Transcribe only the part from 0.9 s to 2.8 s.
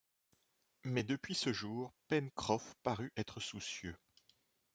depuis ce jour, Pencroff